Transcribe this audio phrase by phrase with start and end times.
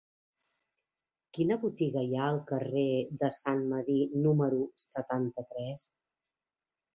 [1.37, 2.85] Quina botiga hi ha al carrer
[3.25, 5.87] de Sant Medir número setanta-tres?